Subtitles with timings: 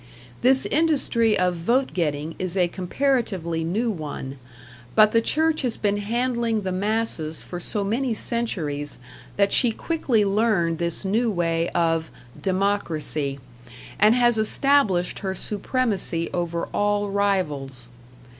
[0.41, 4.39] This industry of vote getting is a comparatively new one;
[4.95, 8.97] but the Church has been handling the masses for so many centuries
[9.37, 12.09] that she quickly learned this new way of
[12.41, 13.37] "democracy,"
[13.99, 17.91] and has established her supremacy over all rivals.